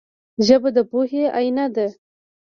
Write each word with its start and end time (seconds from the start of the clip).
ژبه 0.45 0.69
د 0.75 0.77
پوهې 0.89 1.23
آینه 1.39 1.65
ده 1.75 1.87